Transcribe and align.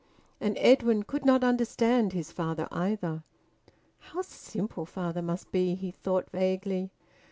And 0.39 0.57
Edwin 0.57 1.03
could 1.03 1.25
not 1.25 1.43
understand 1.43 2.11
his 2.13 2.31
father 2.31 2.67
either. 2.71 3.21
"How 3.99 4.23
simple 4.23 4.87
father 4.87 5.21
must 5.21 5.51
be!" 5.51 5.75
he 5.75 5.91
thought 5.91 6.27
vaguely. 6.31 6.89